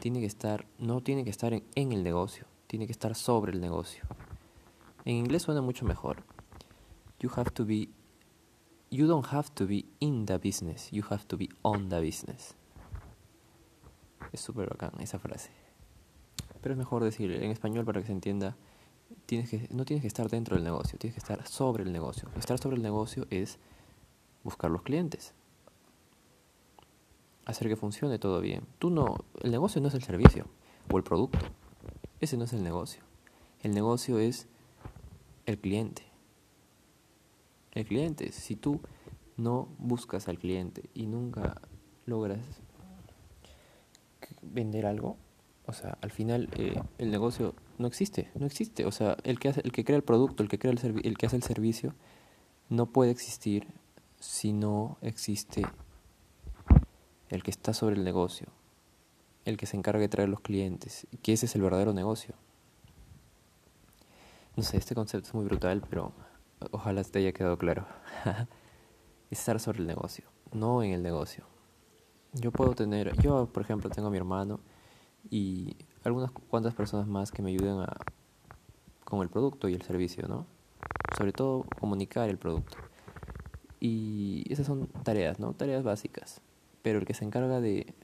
tiene 0.00 0.20
que 0.20 0.26
estar, 0.26 0.66
no 0.78 1.02
tiene 1.02 1.22
que 1.24 1.30
estar 1.30 1.52
en, 1.52 1.62
en 1.74 1.92
el 1.92 2.02
negocio, 2.02 2.46
tiene 2.66 2.86
que 2.86 2.92
estar 2.92 3.14
sobre 3.14 3.52
el 3.52 3.60
negocio. 3.60 4.04
En 5.04 5.16
inglés 5.16 5.42
suena 5.42 5.60
mucho 5.60 5.84
mejor. 5.84 6.24
You 7.20 7.30
have 7.36 7.50
to 7.50 7.64
be 7.64 7.88
you 8.90 9.06
don't 9.06 9.26
have 9.32 9.50
to 9.54 9.66
be 9.66 9.86
in 10.00 10.26
the 10.26 10.38
business, 10.38 10.90
you 10.90 11.02
have 11.10 11.26
to 11.26 11.36
be 11.36 11.48
on 11.62 11.88
the 11.88 12.00
business. 12.00 12.54
Es 14.32 14.40
súper 14.40 14.68
bacán 14.68 14.92
esa 15.00 15.18
frase. 15.18 15.50
pero 16.66 16.74
es 16.74 16.78
mejor 16.78 17.04
decir 17.04 17.30
en 17.30 17.52
español 17.52 17.84
para 17.84 18.00
que 18.00 18.06
se 18.06 18.12
entienda, 18.12 18.56
tienes 19.26 19.48
que, 19.48 19.68
no 19.70 19.84
tienes 19.84 20.02
que 20.02 20.08
estar 20.08 20.28
dentro 20.28 20.56
del 20.56 20.64
negocio, 20.64 20.98
tienes 20.98 21.14
que 21.14 21.20
estar 21.20 21.46
sobre 21.46 21.84
el 21.84 21.92
negocio. 21.92 22.28
Estar 22.36 22.58
sobre 22.58 22.74
el 22.74 22.82
negocio 22.82 23.28
es 23.30 23.60
buscar 24.42 24.72
los 24.72 24.82
clientes, 24.82 25.32
hacer 27.44 27.68
que 27.68 27.76
funcione 27.76 28.18
todo 28.18 28.40
bien. 28.40 28.66
Tú 28.80 28.90
no, 28.90 29.14
el 29.42 29.52
negocio 29.52 29.80
no 29.80 29.86
es 29.86 29.94
el 29.94 30.02
servicio 30.02 30.48
o 30.92 30.96
el 30.96 31.04
producto, 31.04 31.38
ese 32.18 32.36
no 32.36 32.46
es 32.46 32.52
el 32.52 32.64
negocio. 32.64 33.00
El 33.62 33.72
negocio 33.72 34.18
es 34.18 34.48
el 35.46 35.58
cliente. 35.58 36.02
El 37.76 37.84
cliente, 37.84 38.32
si 38.32 38.56
tú 38.56 38.80
no 39.36 39.68
buscas 39.76 40.28
al 40.28 40.38
cliente 40.38 40.88
y 40.94 41.06
nunca 41.06 41.60
logras 42.06 42.40
vender 44.40 44.86
algo, 44.86 45.18
o 45.66 45.74
sea, 45.74 45.98
al 46.00 46.10
final 46.10 46.48
eh, 46.56 46.80
el 46.96 47.10
negocio 47.10 47.54
no 47.76 47.86
existe, 47.86 48.30
no 48.34 48.46
existe. 48.46 48.86
O 48.86 48.92
sea, 48.92 49.18
el 49.24 49.38
que, 49.38 49.50
hace, 49.50 49.60
el 49.60 49.72
que 49.72 49.84
crea 49.84 49.98
el 49.98 50.04
producto, 50.04 50.42
el 50.42 50.48
que, 50.48 50.58
crea 50.58 50.72
el, 50.72 51.02
el 51.04 51.18
que 51.18 51.26
hace 51.26 51.36
el 51.36 51.42
servicio, 51.42 51.94
no 52.70 52.86
puede 52.86 53.10
existir 53.10 53.66
si 54.20 54.54
no 54.54 54.96
existe 55.02 55.66
el 57.28 57.42
que 57.42 57.50
está 57.50 57.74
sobre 57.74 57.96
el 57.96 58.04
negocio, 58.04 58.46
el 59.44 59.58
que 59.58 59.66
se 59.66 59.76
encarga 59.76 60.00
de 60.00 60.08
traer 60.08 60.30
los 60.30 60.40
clientes, 60.40 61.06
que 61.20 61.34
ese 61.34 61.44
es 61.44 61.54
el 61.54 61.60
verdadero 61.60 61.92
negocio. 61.92 62.36
No 64.56 64.62
sé, 64.62 64.78
este 64.78 64.94
concepto 64.94 65.28
es 65.28 65.34
muy 65.34 65.44
brutal, 65.44 65.82
pero 65.90 66.14
ojalá 66.70 67.02
te 67.04 67.18
haya 67.18 67.32
quedado 67.32 67.58
claro. 67.58 67.86
Estar 69.30 69.58
sobre 69.60 69.80
el 69.80 69.86
negocio, 69.86 70.24
no 70.52 70.82
en 70.82 70.92
el 70.92 71.02
negocio. 71.02 71.44
Yo 72.32 72.52
puedo 72.52 72.74
tener, 72.74 73.16
yo 73.20 73.46
por 73.46 73.62
ejemplo 73.62 73.90
tengo 73.90 74.08
a 74.08 74.10
mi 74.10 74.18
hermano 74.18 74.60
y 75.30 75.76
algunas 76.04 76.30
cuantas 76.30 76.74
personas 76.74 77.06
más 77.06 77.32
que 77.32 77.42
me 77.42 77.50
ayuden 77.50 77.80
a, 77.80 77.96
con 79.04 79.22
el 79.22 79.28
producto 79.28 79.68
y 79.68 79.74
el 79.74 79.82
servicio, 79.82 80.28
¿no? 80.28 80.46
Sobre 81.16 81.32
todo 81.32 81.64
comunicar 81.80 82.28
el 82.28 82.38
producto. 82.38 82.76
Y 83.80 84.44
esas 84.52 84.66
son 84.66 84.86
tareas, 85.02 85.38
¿no? 85.38 85.52
Tareas 85.54 85.82
básicas. 85.82 86.40
Pero 86.82 86.98
el 86.98 87.06
que 87.06 87.14
se 87.14 87.24
encarga 87.24 87.60
de, 87.60 87.94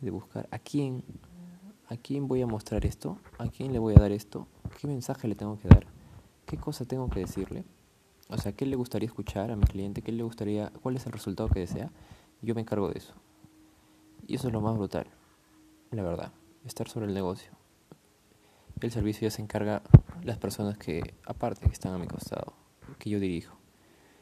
de 0.00 0.10
buscar 0.10 0.48
a 0.50 0.58
quién, 0.58 1.02
a 1.88 1.96
quién 1.96 2.28
voy 2.28 2.42
a 2.42 2.46
mostrar 2.46 2.86
esto, 2.86 3.18
a 3.38 3.48
quién 3.48 3.72
le 3.72 3.78
voy 3.78 3.94
a 3.94 4.00
dar 4.00 4.12
esto, 4.12 4.46
qué 4.80 4.86
mensaje 4.86 5.28
le 5.28 5.34
tengo 5.34 5.58
que 5.58 5.68
dar, 5.68 5.86
qué 6.46 6.56
cosa 6.56 6.84
tengo 6.84 7.08
que 7.08 7.20
decirle, 7.20 7.64
o 8.28 8.38
sea, 8.38 8.52
qué 8.52 8.66
le 8.66 8.76
gustaría 8.76 9.06
escuchar 9.06 9.50
a 9.50 9.56
mi 9.56 9.64
cliente, 9.64 10.02
qué 10.02 10.12
le 10.12 10.22
gustaría, 10.22 10.70
cuál 10.82 10.96
es 10.96 11.06
el 11.06 11.12
resultado 11.12 11.48
que 11.48 11.60
desea, 11.60 11.90
yo 12.42 12.54
me 12.54 12.62
encargo 12.62 12.88
de 12.88 12.98
eso. 12.98 13.14
Y 14.26 14.36
eso 14.36 14.48
es 14.48 14.52
lo 14.52 14.60
más 14.60 14.76
brutal, 14.76 15.06
la 15.90 16.02
verdad, 16.02 16.32
estar 16.64 16.88
sobre 16.88 17.06
el 17.06 17.14
negocio. 17.14 17.52
El 18.80 18.90
servicio 18.90 19.28
ya 19.28 19.30
se 19.30 19.42
encarga 19.42 19.82
las 20.22 20.38
personas 20.38 20.78
que, 20.78 21.14
aparte, 21.26 21.66
que 21.66 21.72
están 21.72 21.92
a 21.92 21.98
mi 21.98 22.06
costado, 22.06 22.54
que 22.98 23.10
yo 23.10 23.20
dirijo. 23.20 23.56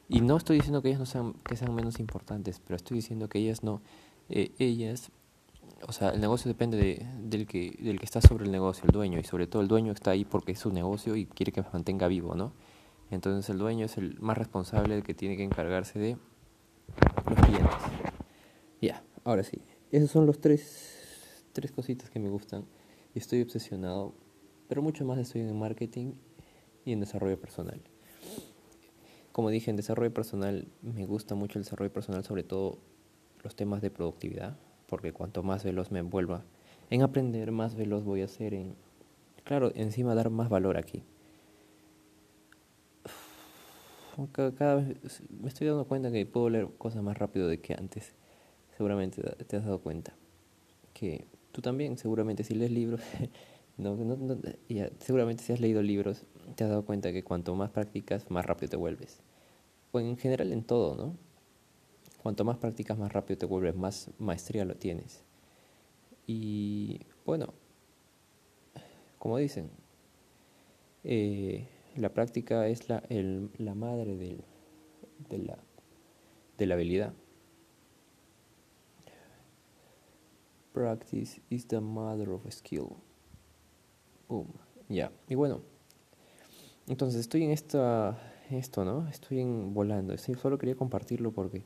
Y 0.09 0.21
no 0.21 0.37
estoy 0.37 0.57
diciendo 0.57 0.83
que 0.83 0.89
ellas 0.89 1.01
no 1.01 1.07
sean, 1.07 1.35
que 1.45 1.57
sean 1.57 1.75
menos 1.75 1.99
importantes, 2.01 2.61
pero 2.61 2.77
estoy 2.77 2.97
diciendo 2.97 3.29
que 3.29 3.39
ellas 3.39 3.63
no, 3.63 3.81
eh, 4.29 4.53
ellas, 4.59 5.11
o 5.87 5.93
sea, 5.93 6.11
el 6.11 6.21
negocio 6.21 6.49
depende 6.49 6.77
de, 6.77 7.07
del, 7.21 7.47
que, 7.47 7.77
del 7.81 7.99
que 7.99 8.05
está 8.05 8.21
sobre 8.21 8.45
el 8.45 8.53
negocio, 8.53 8.85
el 8.85 8.93
dueño, 8.93 9.19
y 9.19 9.25
sobre 9.25 9.47
todo 9.47 9.63
el 9.63 9.69
dueño 9.69 9.93
está 9.93 10.13
ahí 10.13 10.25
porque 10.25 10.53
es 10.53 10.59
su 10.59 10.73
negocio 10.73 11.17
y 11.17 11.27
quiere 11.27 11.53
que 11.53 11.63
se 11.63 11.69
mantenga 11.73 12.09
vivo, 12.09 12.35
¿no? 12.35 12.53
Entonces 13.11 13.49
el 13.51 13.59
dueño 13.59 13.87
es 13.87 13.99
el 13.99 14.19
más 14.21 14.39
responsable, 14.39 14.97
el 14.97 15.03
que 15.03 15.15
tiene 15.15 15.37
que 15.37 15.45
encargarse 15.45 15.99
de 15.99 16.17
los 17.29 17.47
clientes. 17.47 17.77
Ya, 18.81 19.05
ahora 19.25 19.43
sí, 19.43 19.63
esos 19.91 20.11
son 20.11 20.27
los 20.27 20.41
tres, 20.41 21.45
tres 21.53 21.73
cositas 21.73 22.11
que 22.11 22.19
me 22.19 22.29
gustan 22.29 22.65
estoy 23.15 23.43
obsesionado, 23.43 24.15
pero 24.69 24.81
mucho 24.81 25.05
más 25.05 25.19
estoy 25.19 25.43
en 25.43 25.59
marketing 25.59 26.15
y 26.85 26.93
en 26.93 27.01
desarrollo 27.01 27.39
personal 27.39 27.83
como 29.33 29.49
dije, 29.49 29.71
en 29.71 29.77
desarrollo 29.77 30.13
personal 30.13 30.69
me 30.83 31.07
gusta 31.07 31.35
mucho 31.35 31.59
el 31.59 31.65
desarrollo 31.65 31.93
personal, 31.93 32.23
sobre 32.23 32.43
todo 32.43 32.79
los 33.43 33.57
temas 33.57 33.81
de 33.81 33.91
productividad, 33.91 34.59
porque 34.93 35.15
cuanto 35.15 35.43
más 35.43 35.65
veloz 35.65 35.91
me 35.91 36.01
envuelva 36.01 36.45
en 36.91 37.01
aprender, 37.01 37.51
más 37.51 37.75
veloz 37.77 38.05
voy 38.05 38.21
a 38.21 38.29
ser 38.29 38.53
en, 38.53 38.75
claro, 39.43 39.73
encima 39.75 40.15
dar 40.15 40.29
más 40.29 40.51
valor 40.51 40.77
aquí. 40.77 41.03
Cada, 44.35 44.75
vez 44.75 45.23
me 45.31 45.49
estoy 45.49 45.69
dando 45.69 45.87
cuenta 45.87 46.13
que 46.13 46.27
puedo 46.27 46.51
leer 46.51 46.69
cosas 46.77 47.03
más 47.03 47.17
rápido 47.17 47.49
de 47.49 47.59
que 47.59 47.73
antes. 47.73 48.13
Seguramente 48.77 49.23
te 49.23 49.57
has 49.57 49.65
dado 49.65 49.81
cuenta. 49.81 50.13
Que 50.93 51.25
tú 51.53 51.63
también, 51.63 51.97
seguramente 51.97 52.45
si 52.45 52.55
lees 52.55 52.71
libros, 52.71 53.01
no, 53.79 53.97
no, 53.97 54.37
seguramente 54.99 55.43
si 55.43 55.55
has 55.55 55.61
leído 55.61 55.81
libros, 55.81 56.27
te 56.55 56.65
has 56.65 56.69
dado 56.69 56.85
cuenta 56.85 57.15
que 57.15 57.25
cuanto 57.25 57.55
más 57.55 57.71
practicas, 57.71 58.31
más 58.31 58.45
rápido 58.45 58.69
te 58.69 58.77
vuelves. 58.77 59.23
O 59.93 60.01
en 60.01 60.19
general 60.19 60.53
en 60.53 60.65
todo, 60.65 60.95
¿no? 60.97 61.32
Cuanto 62.23 62.45
más 62.45 62.59
practicas, 62.59 62.99
más 62.99 63.13
rápido 63.13 63.39
te 63.39 63.47
vuelves, 63.47 63.75
más 63.75 64.11
maestría 64.19 64.65
lo 64.65 64.77
tienes. 64.77 65.25
Y 66.27 67.01
bueno, 67.27 67.53
como 69.19 69.39
dicen, 69.39 69.71
eh, 71.03 71.69
la 71.97 72.15
práctica 72.15 72.69
es 72.69 72.89
la, 72.89 73.03
madre 73.75 74.17
del, 74.17 74.45
de, 75.29 75.39
la, 75.39 75.59
de 76.59 76.67
la 76.67 76.75
habilidad. 76.75 77.13
Practice 80.73 81.43
is 81.51 81.67
the 81.67 81.81
mother 81.81 82.31
of 82.31 82.49
skill. 82.51 82.97
Boom. 84.29 84.47
Ya. 84.89 85.11
Y 85.29 85.35
bueno, 85.35 85.61
entonces 86.87 87.21
estoy 87.21 87.43
en 87.45 87.51
esta, 87.51 88.19
esto, 88.51 88.85
¿no? 88.85 89.09
Estoy 89.09 89.41
en 89.41 89.75
volando. 89.75 90.17
solo 90.17 90.57
quería 90.57 90.77
compartirlo 90.77 91.33
porque 91.33 91.65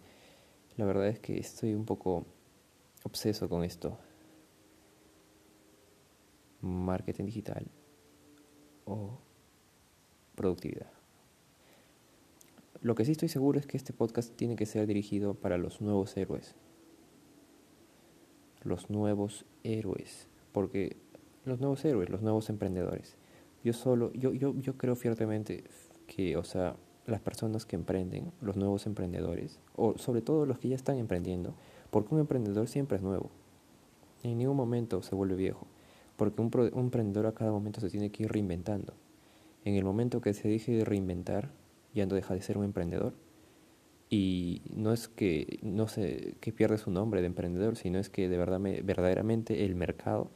la 0.76 0.84
verdad 0.84 1.08
es 1.08 1.18
que 1.18 1.38
estoy 1.38 1.74
un 1.74 1.84
poco 1.84 2.26
obseso 3.04 3.48
con 3.48 3.64
esto. 3.64 3.98
Marketing 6.60 7.24
digital 7.24 7.66
o 8.84 9.18
productividad. 10.34 10.90
Lo 12.80 12.94
que 12.94 13.04
sí 13.04 13.12
estoy 13.12 13.28
seguro 13.28 13.58
es 13.58 13.66
que 13.66 13.76
este 13.76 13.92
podcast 13.92 14.34
tiene 14.36 14.56
que 14.56 14.66
ser 14.66 14.86
dirigido 14.86 15.34
para 15.34 15.58
los 15.58 15.80
nuevos 15.80 16.16
héroes. 16.16 16.54
Los 18.62 18.90
nuevos 18.90 19.44
héroes. 19.64 20.28
Porque 20.52 20.96
los 21.44 21.60
nuevos 21.60 21.84
héroes, 21.84 22.10
los 22.10 22.22
nuevos 22.22 22.48
emprendedores 22.50 23.16
yo 23.66 23.72
solo, 23.72 24.12
yo, 24.12 24.32
yo, 24.32 24.54
yo 24.60 24.76
creo 24.76 24.94
fuertemente 24.94 25.64
que, 26.06 26.36
o 26.36 26.44
sea, 26.44 26.76
las 27.06 27.20
personas 27.20 27.64
que 27.64 27.76
emprenden, 27.76 28.32
los 28.40 28.56
nuevos 28.56 28.86
emprendedores, 28.86 29.60
o 29.76 29.96
sobre 29.96 30.22
todo 30.22 30.44
los 30.46 30.58
que 30.58 30.68
ya 30.68 30.76
están 30.76 30.98
emprendiendo, 30.98 31.54
porque 31.90 32.14
un 32.14 32.20
emprendedor 32.20 32.68
siempre 32.68 32.96
es 32.96 33.02
nuevo. 33.02 33.30
En 34.22 34.38
ningún 34.38 34.56
momento 34.56 35.02
se 35.02 35.14
vuelve 35.14 35.36
viejo, 35.36 35.66
porque 36.16 36.40
un, 36.40 36.50
emprendedor 36.78 37.26
a 37.26 37.32
cada 37.32 37.52
momento 37.52 37.80
se 37.80 37.90
tiene 37.90 38.10
que 38.10 38.24
ir 38.24 38.32
reinventando. 38.32 38.94
En 39.64 39.74
el 39.74 39.84
momento 39.84 40.20
que 40.20 40.34
se 40.34 40.48
deje 40.48 40.72
de 40.72 40.84
reinventar, 40.84 41.50
ya 41.94 42.06
no 42.06 42.14
deja 42.14 42.34
de 42.34 42.42
ser 42.42 42.58
un 42.58 42.64
emprendedor. 42.64 43.14
Y 44.08 44.62
no 44.72 44.92
es 44.92 45.08
que 45.08 45.58
no 45.62 45.88
se 45.88 46.36
que 46.40 46.52
pierde 46.52 46.78
su 46.78 46.92
nombre 46.92 47.20
de 47.20 47.26
emprendedor, 47.26 47.76
sino 47.76 47.98
es 47.98 48.08
que 48.08 48.28
de 48.28 48.38
verdad 48.38 48.60
verdaderamente 48.60 49.64
el 49.64 49.74
mercado 49.74 50.30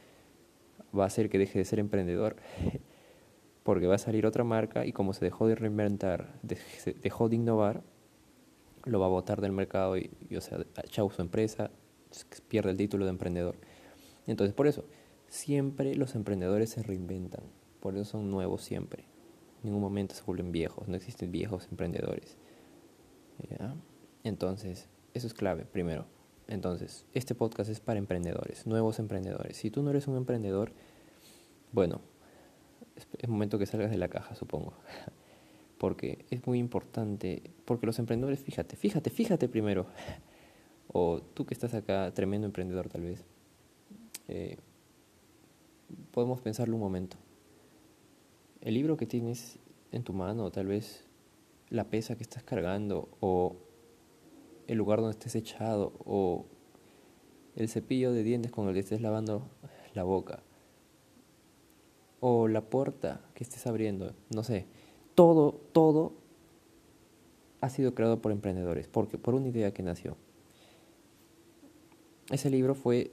va 0.97 1.05
a 1.05 1.07
hacer 1.07 1.29
que 1.29 1.37
deje 1.37 1.59
de 1.59 1.63
ser 1.63 1.79
emprendedor 1.79 2.35
porque 3.63 3.87
va 3.87 3.95
a 3.95 3.99
salir 3.99 4.25
otra 4.25 4.43
marca 4.43 4.85
y 4.85 4.91
como 4.91 5.13
se 5.13 5.25
dejó 5.25 5.47
de 5.47 5.55
reinventar, 5.55 6.39
dejó 6.41 7.29
de 7.29 7.35
innovar, 7.35 7.83
lo 8.85 8.99
va 8.99 9.05
a 9.05 9.09
botar 9.09 9.41
del 9.41 9.51
mercado 9.51 9.97
y, 9.97 10.09
o 10.35 10.41
sea, 10.41 10.59
chau 10.89 11.09
su 11.11 11.21
empresa, 11.21 11.69
pierde 12.47 12.71
el 12.71 12.77
título 12.77 13.05
de 13.05 13.11
emprendedor. 13.11 13.55
Entonces, 14.25 14.53
por 14.55 14.67
eso, 14.67 14.85
siempre 15.27 15.95
los 15.95 16.15
emprendedores 16.15 16.71
se 16.71 16.81
reinventan, 16.81 17.43
por 17.79 17.95
eso 17.95 18.05
son 18.05 18.31
nuevos 18.31 18.63
siempre. 18.63 19.03
En 19.63 19.65
ningún 19.69 19.81
momento 19.81 20.15
se 20.15 20.23
vuelven 20.23 20.51
viejos, 20.51 20.87
no 20.87 20.95
existen 20.95 21.31
viejos 21.31 21.67
emprendedores. 21.69 22.37
Entonces, 24.23 24.89
eso 25.13 25.27
es 25.27 25.33
clave, 25.33 25.65
primero. 25.65 26.05
Entonces, 26.47 27.05
este 27.13 27.35
podcast 27.35 27.69
es 27.69 27.79
para 27.79 27.99
emprendedores, 27.99 28.65
nuevos 28.65 28.99
emprendedores. 28.99 29.57
Si 29.57 29.69
tú 29.69 29.83
no 29.83 29.91
eres 29.91 30.07
un 30.07 30.17
emprendedor, 30.17 30.73
bueno, 31.71 32.01
es 32.95 33.29
momento 33.29 33.57
que 33.57 33.65
salgas 33.65 33.91
de 33.91 33.97
la 33.97 34.09
caja, 34.09 34.35
supongo. 34.35 34.73
Porque 35.77 36.25
es 36.29 36.45
muy 36.45 36.59
importante, 36.59 37.41
porque 37.65 37.87
los 37.87 37.97
emprendedores, 37.97 38.39
fíjate, 38.39 38.75
fíjate, 38.75 39.09
fíjate 39.09 39.47
primero. 39.49 39.87
O 40.93 41.21
tú 41.21 41.45
que 41.45 41.53
estás 41.53 41.73
acá, 41.73 42.13
tremendo 42.13 42.45
emprendedor 42.45 42.89
tal 42.89 43.03
vez, 43.03 43.23
eh, 44.27 44.57
podemos 46.11 46.41
pensarlo 46.41 46.75
un 46.75 46.81
momento. 46.81 47.15
El 48.59 48.73
libro 48.73 48.97
que 48.97 49.05
tienes 49.05 49.57
en 49.93 50.03
tu 50.03 50.11
mano, 50.11 50.51
tal 50.51 50.67
vez 50.67 51.05
la 51.69 51.85
pesa 51.85 52.17
que 52.17 52.23
estás 52.23 52.43
cargando, 52.43 53.07
o 53.21 53.55
el 54.67 54.77
lugar 54.77 54.99
donde 54.99 55.11
estés 55.11 55.35
echado, 55.35 55.93
o 56.03 56.45
el 57.55 57.69
cepillo 57.69 58.11
de 58.11 58.23
dientes 58.23 58.51
con 58.51 58.67
el 58.67 58.73
que 58.73 58.81
estés 58.81 58.99
lavando 58.99 59.47
la 59.93 60.03
boca, 60.03 60.43
o 62.21 62.47
la 62.47 62.61
puerta 62.61 63.19
que 63.33 63.43
estés 63.43 63.67
abriendo, 63.67 64.13
no 64.33 64.43
sé, 64.43 64.65
todo, 65.13 65.59
todo 65.73 66.13
ha 67.59 67.69
sido 67.69 67.93
creado 67.93 68.21
por 68.21 68.31
emprendedores, 68.31 68.87
porque 68.87 69.17
por 69.17 69.35
una 69.35 69.49
idea 69.49 69.73
que 69.73 69.83
nació. 69.83 70.15
Ese 72.29 72.49
libro 72.49 72.75
fue 72.75 73.11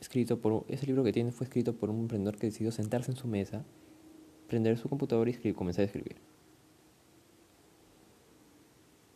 escrito 0.00 0.38
por 0.38 0.64
ese 0.68 0.86
libro 0.86 1.02
que 1.02 1.12
tiene 1.12 1.32
fue 1.32 1.44
escrito 1.44 1.74
por 1.74 1.90
un 1.90 2.02
emprendedor 2.02 2.38
que 2.38 2.46
decidió 2.46 2.70
sentarse 2.70 3.10
en 3.10 3.16
su 3.16 3.26
mesa, 3.26 3.64
prender 4.46 4.78
su 4.78 4.88
computador 4.88 5.28
y 5.28 5.52
comenzar 5.52 5.82
a 5.82 5.86
escribir. 5.86 6.16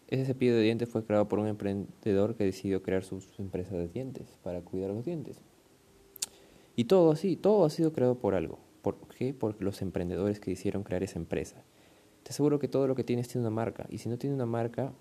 Ese 0.09 0.27
cepillo 0.27 0.55
de 0.55 0.63
dientes 0.63 0.89
fue 0.89 1.05
creado 1.05 1.29
por 1.29 1.39
un 1.39 1.47
emprendedor 1.47 2.35
que 2.35 2.45
decidió 2.45 2.83
crear 2.83 3.05
su, 3.05 3.23
empresa 3.39 3.77
de 3.77 3.89
dientes 3.89 4.39
para 4.43 4.61
cuidar 4.61 4.91
los 4.91 5.05
dientes. 5.07 5.39
Y 6.77 6.85
todo 6.85 7.13
así, 7.13 7.37
todo 7.37 7.65
ha 7.65 7.71
sido 7.71 7.93
creado 7.93 8.17
por 8.17 8.35
algo. 8.35 8.59
¿Por 8.83 8.97
qué? 9.09 9.33
Por 9.33 9.61
los 9.63 9.81
emprendedores 9.83 10.41
que 10.41 10.51
hicieron 10.51 10.83
crear 10.83 11.03
esa 11.03 11.19
empresa. 11.19 11.63
Te 12.23 12.31
aseguro 12.31 12.59
que 12.59 12.69
todo 12.69 12.87
lo 12.87 12.95
que 12.95 13.05
tienes 13.05 13.29
tiene 13.29 13.47
una 13.47 13.55
marca. 13.55 13.87
Y 13.89 13.99
si 13.99 14.09
no 14.09 14.19
tiene 14.19 14.35
una 14.35 14.47
marca, 14.47 14.93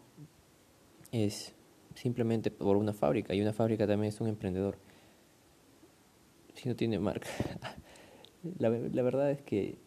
es 1.12 1.54
simplemente 1.96 2.52
por 2.52 2.78
una 2.78 2.94
fábrica. 2.94 3.34
Y 3.34 3.42
una 3.42 3.54
fábrica 3.54 3.88
también 3.88 4.14
es 4.14 4.22
un 4.22 4.28
emprendedor. 4.28 4.78
Si 6.54 6.70
no 6.70 6.76
tiene 6.76 7.00
marca. 7.00 7.28
la, 8.60 8.70
la 8.70 9.02
verdad 9.02 9.32
es 9.32 9.42
que 9.42 9.78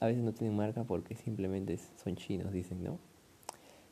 a 0.00 0.06
veces 0.06 0.22
no 0.22 0.32
tienen 0.32 0.56
marca 0.56 0.84
porque 0.84 1.16
simplemente 1.16 1.78
son 2.02 2.16
chinos, 2.16 2.52
dicen, 2.52 2.82
¿no? 2.82 2.98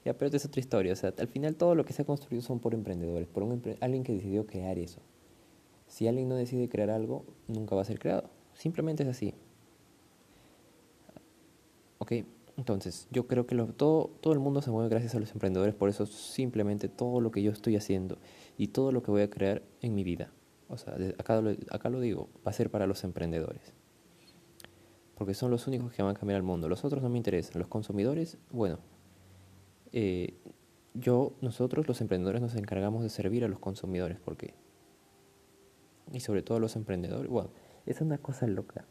Ya, 0.04 0.16
pero 0.16 0.34
es 0.34 0.44
otra 0.44 0.60
historia. 0.60 0.92
O 0.92 0.96
sea, 0.96 1.12
al 1.18 1.28
final 1.28 1.56
todo 1.56 1.74
lo 1.74 1.84
que 1.84 1.92
se 1.92 2.02
ha 2.02 2.04
construido 2.04 2.42
son 2.42 2.60
por 2.60 2.74
emprendedores, 2.74 3.26
por 3.26 3.42
un 3.42 3.60
alguien 3.80 4.04
que 4.04 4.12
decidió 4.12 4.46
crear 4.46 4.78
eso. 4.78 5.00
Si 5.88 6.06
alguien 6.06 6.28
no 6.28 6.36
decide 6.36 6.68
crear 6.68 6.90
algo, 6.90 7.24
nunca 7.48 7.74
va 7.74 7.82
a 7.82 7.84
ser 7.84 7.98
creado. 7.98 8.30
Simplemente 8.54 9.02
es 9.02 9.08
así. 9.08 9.34
Ok, 12.06 12.24
entonces 12.56 13.08
yo 13.10 13.26
creo 13.26 13.48
que 13.48 13.56
todo, 13.56 14.12
todo 14.20 14.32
el 14.32 14.38
mundo 14.38 14.62
se 14.62 14.70
mueve 14.70 14.88
gracias 14.88 15.16
a 15.16 15.18
los 15.18 15.32
emprendedores, 15.32 15.74
por 15.74 15.88
eso 15.88 16.06
simplemente 16.06 16.88
todo 16.88 17.20
lo 17.20 17.32
que 17.32 17.42
yo 17.42 17.50
estoy 17.50 17.74
haciendo 17.74 18.18
y 18.56 18.68
todo 18.68 18.92
lo 18.92 19.02
que 19.02 19.10
voy 19.10 19.22
a 19.22 19.28
crear 19.28 19.64
en 19.80 19.92
mi 19.92 20.04
vida, 20.04 20.30
o 20.68 20.78
sea, 20.78 20.96
acá 21.18 21.40
lo, 21.40 21.50
acá 21.68 21.90
lo 21.90 21.98
digo, 21.98 22.28
va 22.46 22.50
a 22.50 22.52
ser 22.52 22.70
para 22.70 22.86
los 22.86 23.02
emprendedores. 23.02 23.74
Porque 25.16 25.34
son 25.34 25.50
los 25.50 25.66
únicos 25.66 25.92
que 25.92 26.02
van 26.02 26.14
a 26.14 26.18
cambiar 26.18 26.36
el 26.36 26.42
mundo. 26.44 26.68
Los 26.68 26.84
otros 26.84 27.02
no 27.02 27.08
me 27.08 27.16
interesan. 27.16 27.58
Los 27.58 27.68
consumidores, 27.68 28.38
bueno, 28.50 28.78
eh, 29.90 30.34
yo, 30.94 31.32
nosotros 31.40 31.88
los 31.88 32.00
emprendedores 32.02 32.40
nos 32.40 32.54
encargamos 32.54 33.02
de 33.02 33.08
servir 33.08 33.42
a 33.44 33.48
los 33.48 33.58
consumidores, 33.58 34.20
porque 34.24 34.54
y 36.12 36.20
sobre 36.20 36.42
todo 36.42 36.58
a 36.58 36.60
los 36.60 36.76
emprendedores, 36.76 37.28
bueno, 37.28 37.50
es 37.84 38.00
una 38.00 38.18
cosa 38.18 38.46
loca. 38.46 38.84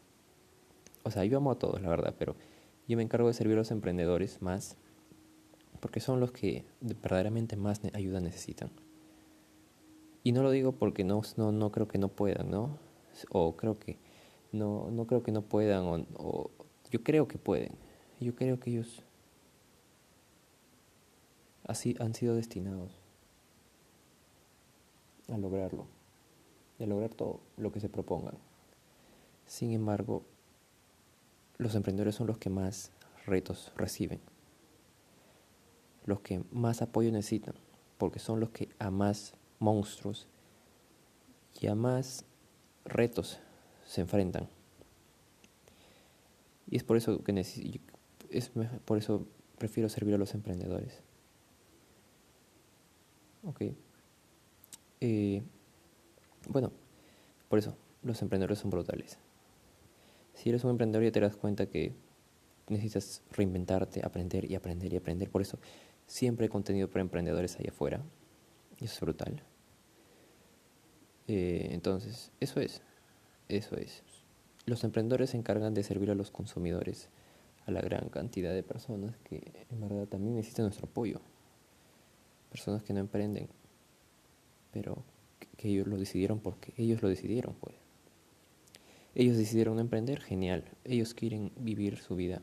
O 1.04 1.12
sea, 1.12 1.24
yo 1.24 1.38
amo 1.38 1.52
a 1.52 1.60
todos, 1.60 1.82
la 1.82 1.90
verdad, 1.90 2.16
pero 2.18 2.36
yo 2.88 2.98
me 2.98 3.04
encargo 3.04 3.28
de 3.28 3.34
servir 3.34 3.56
a 3.56 3.60
los 3.60 3.72
emprendedores 3.72 4.42
más, 4.42 4.78
porque 5.80 6.00
son 6.00 6.20
los 6.20 6.32
que 6.32 6.66
verdaderamente 6.82 7.56
más 7.56 7.82
ayuda 7.94 8.20
necesitan. 8.20 8.72
Y 10.24 10.32
no 10.32 10.42
lo 10.42 10.52
digo 10.52 10.72
porque 10.72 11.04
no, 11.04 11.22
no, 11.38 11.52
no 11.52 11.72
creo 11.72 11.88
que 11.88 11.98
no 11.98 12.10
puedan, 12.10 12.50
¿no? 12.50 12.78
O 13.30 13.56
creo 13.56 13.80
que 13.80 13.98
no, 14.52 14.90
no 14.92 15.06
creo 15.06 15.22
que 15.22 15.32
no 15.32 15.42
puedan, 15.44 16.08
o, 16.16 16.50
yo 16.90 17.04
creo 17.04 17.28
que 17.28 17.38
pueden. 17.38 17.74
Yo 18.20 18.36
creo 18.36 18.60
que 18.60 18.72
ellos 18.72 19.04
así 21.68 21.96
han 22.00 22.14
sido 22.14 22.36
destinados 22.36 22.92
a 25.32 25.38
lograrlo, 25.38 25.86
a 26.80 26.86
lograr 26.86 27.14
todo 27.14 27.42
lo 27.58 27.72
que 27.72 27.80
se 27.80 27.90
propongan. 27.90 28.36
Sin 29.46 29.72
embargo, 29.74 30.24
los 31.58 31.76
emprendedores 31.76 32.16
son 32.16 32.28
los 32.28 32.38
que 32.38 32.50
más 32.50 32.92
retos 33.26 33.72
reciben, 33.76 34.20
los 36.06 36.22
que 36.22 36.44
más 36.52 36.82
apoyo 36.82 37.12
necesitan, 37.12 37.56
porque 37.98 38.20
son 38.20 38.40
los 38.40 38.50
que 38.50 38.70
a 38.80 38.92
más 38.92 39.34
monstruos 39.60 40.28
y 41.60 41.68
a 41.68 41.76
más 41.76 42.26
retos 42.84 43.40
se 43.86 44.02
enfrentan. 44.02 44.50
Y 46.68 46.78
es 46.78 46.84
por 46.84 46.98
eso 46.98 47.24
que 47.24 47.40
es 48.30 48.52
por 48.86 48.98
eso 48.98 49.28
prefiero 49.58 49.88
servir 49.90 50.16
a 50.16 50.18
los 50.18 50.34
emprendedores. 50.34 51.02
Eh, 55.02 55.44
bueno, 56.48 56.72
por 57.48 57.60
eso, 57.60 57.76
los 58.02 58.22
emprendedores 58.22 58.60
son 58.60 58.72
brutales. 58.72 59.20
Si 60.36 60.50
eres 60.50 60.64
un 60.64 60.72
emprendedor 60.72 61.04
ya 61.04 61.12
te 61.12 61.20
das 61.20 61.36
cuenta 61.36 61.66
que 61.66 61.96
necesitas 62.70 63.24
reinventarte, 63.32 64.06
aprender 64.06 64.50
y 64.50 64.56
aprender 64.56 64.94
y 64.94 64.98
aprender. 64.98 65.30
Por 65.32 65.42
eso 65.42 65.58
siempre 66.06 66.46
hay 66.46 66.50
contenido 66.50 66.88
para 66.90 67.02
emprendedores 67.02 67.58
allá 67.58 67.72
afuera. 67.72 68.04
Y 68.78 68.86
eso 68.86 68.94
es 68.94 69.02
brutal. 69.02 69.42
Eh, 71.28 71.70
entonces, 71.72 72.32
eso 72.40 72.60
es. 72.60 72.84
Eso 73.50 73.76
es. 73.76 74.04
Los 74.66 74.84
emprendedores 74.84 75.32
se 75.32 75.38
encargan 75.38 75.74
de 75.74 75.84
servir 75.84 76.12
a 76.12 76.16
los 76.16 76.30
consumidores, 76.30 77.10
a 77.66 77.72
la 77.72 77.82
gran 77.82 78.10
cantidad 78.10 78.54
de 78.54 78.62
personas 78.62 79.18
que 79.24 79.66
en 79.72 79.82
verdad 79.82 80.08
también 80.08 80.36
necesitan 80.36 80.66
nuestro 80.66 80.88
apoyo 80.88 81.22
personas 82.56 82.84
que 82.84 82.94
no 82.94 83.02
emprenden, 83.02 83.50
pero 84.72 85.04
que, 85.58 85.68
ellos 85.68 85.88
lo 85.88 85.98
decidieron 85.98 86.40
porque 86.40 86.74
ellos 86.78 87.02
lo 87.02 87.10
decidieron, 87.10 87.54
pues. 87.60 87.76
Ellos 89.16 89.38
decidieron 89.38 89.80
emprender, 89.80 90.22
genial. 90.22 90.66
Ellos 90.84 91.14
quieren 91.14 91.52
vivir 91.58 91.98
su 91.98 92.16
vida 92.16 92.42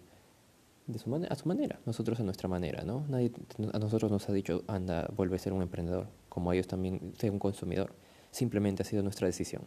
de 0.87 0.99
su 0.99 1.15
a 1.15 1.35
su 1.37 1.49
manera, 1.49 1.79
nosotros 1.87 2.19
a 2.21 2.25
nuestra 2.25 2.49
manera, 2.49 2.83
¿no? 2.83 3.07
Nadie 3.09 3.31
a 3.73 3.79
nosotros 3.79 4.11
nos 4.11 4.29
ha 4.29 4.33
dicho, 4.33 4.65
anda, 4.67 5.09
vuelve 5.15 5.37
a 5.37 5.39
ser 5.39 5.53
un 5.53 5.63
emprendedor, 5.63 6.09
como 6.29 6.53
ellos 6.53 6.67
también 6.67 7.13
ser 7.17 7.31
un 7.31 7.39
consumidor. 7.39 7.95
Simplemente 8.31 8.83
ha 8.83 8.87
sido 8.87 9.03
nuestra 9.03 9.27
decisión. 9.27 9.63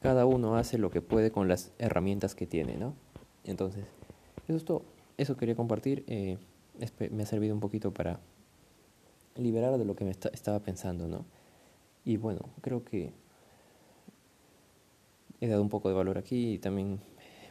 Cada 0.00 0.24
uno 0.24 0.56
hace 0.56 0.78
lo 0.78 0.90
que 0.90 1.02
puede 1.02 1.30
con 1.30 1.48
las 1.48 1.72
herramientas 1.78 2.34
que 2.34 2.46
tiene, 2.46 2.76
¿no? 2.76 2.94
Entonces, 3.44 3.84
eso. 4.48 4.82
Eso 5.18 5.36
quería 5.36 5.54
compartir. 5.54 6.04
Eh, 6.06 6.38
me 7.10 7.22
ha 7.22 7.26
servido 7.26 7.52
un 7.52 7.60
poquito 7.60 7.92
para 7.92 8.20
liberar 9.36 9.76
de 9.76 9.84
lo 9.84 9.94
que 9.96 10.04
me 10.04 10.10
estaba 10.10 10.60
pensando, 10.60 11.08
¿no? 11.08 11.26
Y 12.04 12.16
bueno, 12.16 12.40
creo 12.62 12.84
que 12.84 13.12
he 15.40 15.48
dado 15.48 15.62
un 15.62 15.68
poco 15.68 15.88
de 15.88 15.94
valor 15.94 16.18
aquí 16.18 16.54
y 16.54 16.58
también 16.58 17.00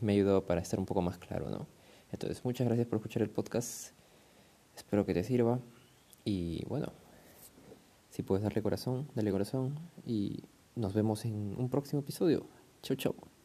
me 0.02 0.14
ha 0.14 0.16
ayudado 0.16 0.46
para 0.46 0.62
estar 0.62 0.80
un 0.80 0.86
poco 0.86 1.02
más 1.02 1.18
claro, 1.18 1.50
¿no? 1.50 1.68
Entonces, 2.12 2.44
muchas 2.44 2.68
gracias 2.68 2.88
por 2.88 2.98
escuchar 2.98 3.22
el 3.22 3.30
podcast. 3.30 3.92
Espero 4.76 5.06
que 5.06 5.14
te 5.14 5.24
sirva. 5.24 5.60
Y 6.26 6.66
bueno, 6.66 6.92
si 8.10 8.24
puedes 8.24 8.44
darle 8.44 8.62
corazón, 8.62 9.08
dale 9.16 9.32
corazón. 9.32 9.80
Y 10.06 10.44
nos 10.76 10.94
vemos 10.94 11.26
en 11.26 11.56
un 11.58 11.70
próximo 11.70 12.02
episodio. 12.02 12.46
Chau, 12.82 12.96
chau. 12.96 13.39